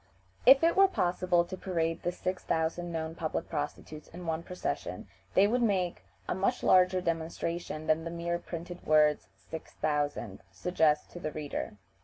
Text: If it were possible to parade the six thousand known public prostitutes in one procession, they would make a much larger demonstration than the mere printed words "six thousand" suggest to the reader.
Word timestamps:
If 0.47 0.63
it 0.63 0.75
were 0.75 0.87
possible 0.87 1.45
to 1.45 1.55
parade 1.55 2.01
the 2.01 2.11
six 2.11 2.43
thousand 2.43 2.91
known 2.91 3.13
public 3.13 3.47
prostitutes 3.47 4.07
in 4.07 4.25
one 4.25 4.41
procession, 4.41 5.07
they 5.35 5.45
would 5.45 5.61
make 5.61 6.01
a 6.27 6.33
much 6.33 6.63
larger 6.63 7.01
demonstration 7.01 7.85
than 7.85 8.03
the 8.03 8.09
mere 8.09 8.39
printed 8.39 8.83
words 8.83 9.27
"six 9.37 9.73
thousand" 9.73 10.41
suggest 10.51 11.11
to 11.11 11.19
the 11.19 11.31
reader. 11.31 11.77